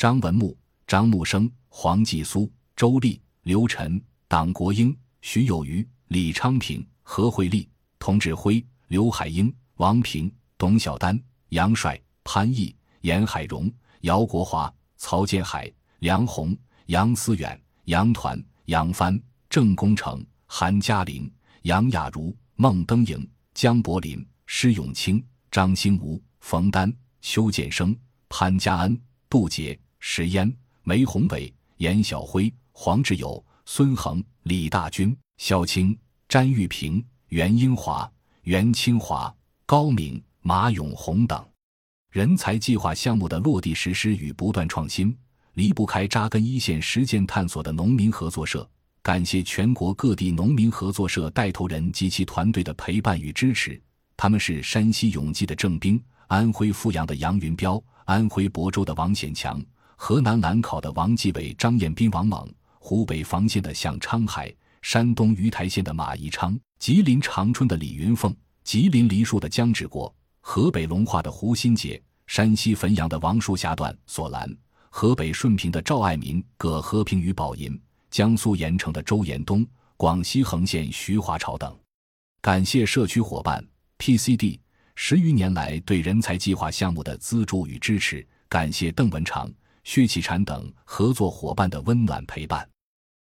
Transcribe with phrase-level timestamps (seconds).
[0.00, 0.56] 张文木、
[0.86, 16.56] 张木生、黄继苏、周立、刘晨、党国英、徐有余、李昌平、何惠丽、童志辉、刘海英、王平、董晓丹、杨帅、潘毅、严海荣、姚国华、曹建海、梁鸿、
[16.86, 19.20] 杨思远、杨团、杨帆、
[19.50, 21.30] 郑功成、韩嘉玲、
[21.64, 26.90] 杨雅茹、孟登莹、江柏林、施永清、张兴吴、冯丹、
[27.20, 27.94] 邱建生、
[28.30, 28.98] 潘家恩、
[29.28, 29.78] 杜杰。
[30.00, 38.10] 石嫣、梅宏伟、严小辉、黄志友、孙恒、李大军、肖青、詹玉平、袁英华、
[38.42, 39.32] 袁清华、
[39.66, 41.46] 高敏、马永红等
[42.10, 45.16] 人才计划项目的落地实施与不断创新，
[45.54, 48.68] 离不开扎根一线实践探索的农民合作社。
[49.02, 53.80] 感谢全国各地农民合作社带头人及其团队的陪伴与支持，
[54.16, 59.62] 他们是山西永济的郑兵、安徽阜阳的杨云彪、安徽亳州的王显强。
[60.02, 68.34] 河南兰考的王继伟、张彦斌、王猛，湖北房县的向昌海，山东鱼台县的马宜昌，吉林长春的李云凤，
[68.64, 74.50] 吉林梨树的姜志国，河北龙化的胡新杰，山西汾阳的王树霞、段索兰，
[74.88, 77.78] 河北顺平的赵爱民、葛和平与宝银，
[78.10, 79.66] 江苏盐城的周延东，
[79.98, 81.78] 广西横县徐华朝等。
[82.40, 83.62] 感谢社区伙伴
[83.98, 84.58] PCD
[84.94, 89.52] 十余年来对人才计划项目的资助与支持，感谢邓文长。
[89.90, 92.64] 薛启禅等合作伙伴的温暖陪伴，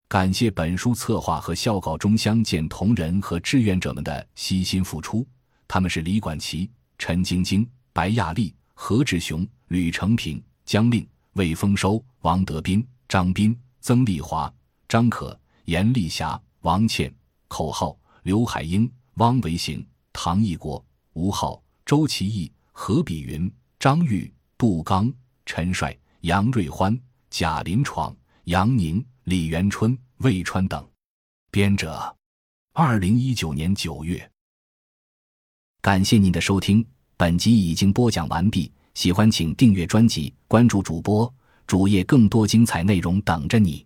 [0.07, 5.23] 感谢本书策划和校稿中相见同仁和志愿者们的悉心付出。
[5.67, 14.51] 他们是李管齐、陈晶晶、白亚丽、何志雄、吕成平、江令、魏丰收、王德斌、张斌、曾丽华、
[14.89, 17.13] 张可、严丽霞、王倩。
[17.47, 25.13] 口号：刘海英、汪维行、唐义国、吴浩、周其义、何比云、张玉、杜刚、
[25.45, 25.95] 陈帅。
[26.25, 30.83] 杨瑞欢、贾林闯、杨宁、李元春、魏川等，
[31.51, 32.17] 编者，
[32.73, 34.27] 二零一九年九月。
[35.83, 36.83] 感谢您的收听，
[37.15, 38.71] 本集已经播讲完毕。
[38.95, 41.31] 喜欢请订阅专辑，关注主播
[41.67, 43.85] 主页，更多精彩内容等着你。